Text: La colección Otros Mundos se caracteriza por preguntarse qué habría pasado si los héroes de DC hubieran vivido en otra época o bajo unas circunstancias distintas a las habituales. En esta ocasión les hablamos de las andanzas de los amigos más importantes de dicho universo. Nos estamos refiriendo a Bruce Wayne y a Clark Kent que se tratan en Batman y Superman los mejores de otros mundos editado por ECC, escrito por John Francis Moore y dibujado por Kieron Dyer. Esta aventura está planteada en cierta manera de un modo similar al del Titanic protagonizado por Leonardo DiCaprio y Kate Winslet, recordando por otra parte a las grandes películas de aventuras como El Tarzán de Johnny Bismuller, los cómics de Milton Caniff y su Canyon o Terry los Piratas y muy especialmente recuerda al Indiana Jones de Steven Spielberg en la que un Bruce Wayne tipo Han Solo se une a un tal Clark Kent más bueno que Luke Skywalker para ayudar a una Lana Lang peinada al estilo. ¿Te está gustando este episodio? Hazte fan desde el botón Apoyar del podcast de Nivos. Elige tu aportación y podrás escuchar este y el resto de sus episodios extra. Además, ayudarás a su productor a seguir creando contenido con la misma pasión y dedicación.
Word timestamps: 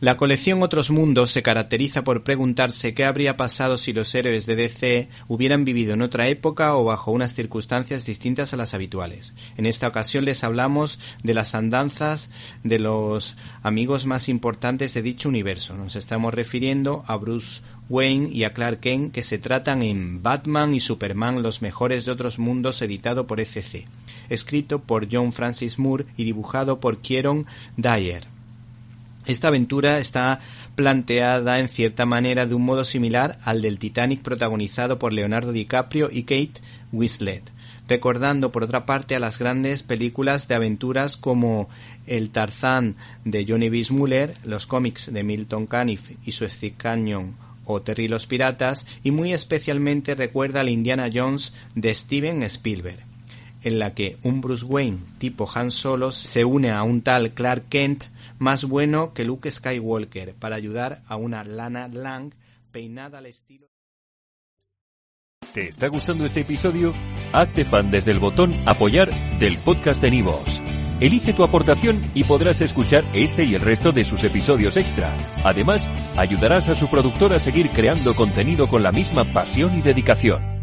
La 0.00 0.16
colección 0.16 0.62
Otros 0.62 0.92
Mundos 0.92 1.32
se 1.32 1.42
caracteriza 1.42 2.04
por 2.04 2.22
preguntarse 2.22 2.94
qué 2.94 3.04
habría 3.04 3.36
pasado 3.36 3.76
si 3.76 3.92
los 3.92 4.14
héroes 4.14 4.46
de 4.46 4.54
DC 4.54 5.08
hubieran 5.26 5.64
vivido 5.64 5.94
en 5.94 6.02
otra 6.02 6.28
época 6.28 6.76
o 6.76 6.84
bajo 6.84 7.10
unas 7.10 7.34
circunstancias 7.34 8.06
distintas 8.06 8.52
a 8.52 8.56
las 8.56 8.74
habituales. 8.74 9.34
En 9.56 9.66
esta 9.66 9.88
ocasión 9.88 10.24
les 10.24 10.44
hablamos 10.44 11.00
de 11.24 11.34
las 11.34 11.56
andanzas 11.56 12.30
de 12.62 12.78
los 12.78 13.36
amigos 13.64 14.06
más 14.06 14.28
importantes 14.28 14.94
de 14.94 15.02
dicho 15.02 15.28
universo. 15.28 15.74
Nos 15.76 15.96
estamos 15.96 16.32
refiriendo 16.32 17.02
a 17.08 17.16
Bruce 17.16 17.62
Wayne 17.88 18.28
y 18.30 18.44
a 18.44 18.52
Clark 18.52 18.78
Kent 18.78 19.12
que 19.12 19.22
se 19.24 19.38
tratan 19.38 19.82
en 19.82 20.22
Batman 20.22 20.74
y 20.74 20.80
Superman 20.80 21.42
los 21.42 21.60
mejores 21.60 22.04
de 22.04 22.12
otros 22.12 22.38
mundos 22.38 22.82
editado 22.82 23.26
por 23.26 23.40
ECC, 23.40 23.88
escrito 24.28 24.78
por 24.78 25.08
John 25.10 25.32
Francis 25.32 25.76
Moore 25.76 26.06
y 26.16 26.22
dibujado 26.22 26.78
por 26.78 27.00
Kieron 27.00 27.46
Dyer. 27.76 28.37
Esta 29.28 29.48
aventura 29.48 29.98
está 29.98 30.40
planteada 30.74 31.58
en 31.58 31.68
cierta 31.68 32.06
manera 32.06 32.46
de 32.46 32.54
un 32.54 32.64
modo 32.64 32.82
similar 32.82 33.38
al 33.44 33.60
del 33.60 33.78
Titanic 33.78 34.22
protagonizado 34.22 34.98
por 34.98 35.12
Leonardo 35.12 35.52
DiCaprio 35.52 36.08
y 36.10 36.22
Kate 36.22 36.62
Winslet, 36.92 37.42
recordando 37.88 38.50
por 38.50 38.64
otra 38.64 38.86
parte 38.86 39.14
a 39.14 39.18
las 39.18 39.38
grandes 39.38 39.82
películas 39.82 40.48
de 40.48 40.54
aventuras 40.54 41.18
como 41.18 41.68
El 42.06 42.30
Tarzán 42.30 42.96
de 43.26 43.44
Johnny 43.46 43.68
Bismuller, 43.68 44.34
los 44.44 44.66
cómics 44.66 45.12
de 45.12 45.22
Milton 45.22 45.66
Caniff 45.66 46.10
y 46.24 46.32
su 46.32 46.46
Canyon 46.78 47.36
o 47.66 47.82
Terry 47.82 48.08
los 48.08 48.26
Piratas 48.26 48.86
y 49.04 49.10
muy 49.10 49.34
especialmente 49.34 50.14
recuerda 50.14 50.60
al 50.60 50.70
Indiana 50.70 51.10
Jones 51.12 51.52
de 51.74 51.94
Steven 51.94 52.42
Spielberg 52.44 53.07
en 53.62 53.78
la 53.78 53.94
que 53.94 54.16
un 54.22 54.40
Bruce 54.40 54.64
Wayne 54.64 54.98
tipo 55.18 55.48
Han 55.54 55.70
Solo 55.70 56.12
se 56.12 56.44
une 56.44 56.70
a 56.70 56.82
un 56.82 57.02
tal 57.02 57.32
Clark 57.32 57.68
Kent 57.68 58.04
más 58.38 58.64
bueno 58.64 59.12
que 59.12 59.24
Luke 59.24 59.50
Skywalker 59.50 60.34
para 60.34 60.56
ayudar 60.56 61.02
a 61.06 61.16
una 61.16 61.44
Lana 61.44 61.88
Lang 61.88 62.32
peinada 62.70 63.18
al 63.18 63.26
estilo. 63.26 63.68
¿Te 65.52 65.68
está 65.68 65.88
gustando 65.88 66.24
este 66.26 66.40
episodio? 66.40 66.92
Hazte 67.32 67.64
fan 67.64 67.90
desde 67.90 68.10
el 68.10 68.18
botón 68.18 68.54
Apoyar 68.66 69.10
del 69.38 69.56
podcast 69.58 70.02
de 70.02 70.10
Nivos. 70.10 70.62
Elige 71.00 71.32
tu 71.32 71.44
aportación 71.44 72.10
y 72.14 72.24
podrás 72.24 72.60
escuchar 72.60 73.04
este 73.12 73.44
y 73.44 73.54
el 73.54 73.62
resto 73.62 73.92
de 73.92 74.04
sus 74.04 74.24
episodios 74.24 74.76
extra. 74.76 75.16
Además, 75.44 75.88
ayudarás 76.16 76.68
a 76.68 76.74
su 76.74 76.88
productor 76.88 77.32
a 77.32 77.38
seguir 77.38 77.70
creando 77.70 78.14
contenido 78.14 78.68
con 78.68 78.82
la 78.82 78.92
misma 78.92 79.24
pasión 79.24 79.78
y 79.78 79.82
dedicación. 79.82 80.57